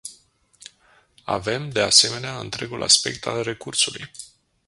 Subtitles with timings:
[1.25, 4.09] Avem, de asemenea, întregul aspect al recursului.